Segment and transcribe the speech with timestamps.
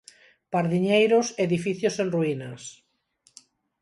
[0.53, 2.61] Pardiñeiros, edificios en ruínas.